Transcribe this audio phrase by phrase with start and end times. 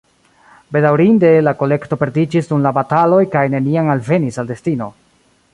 [0.77, 4.93] Bedaŭrinde, la kolekto perdiĝis dum la bataloj kaj neniam alvenis al destino.